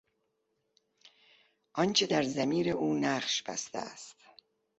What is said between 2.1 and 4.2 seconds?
ضمیر او نقش بسته است.